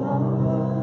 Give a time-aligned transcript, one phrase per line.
[0.00, 0.77] 忘了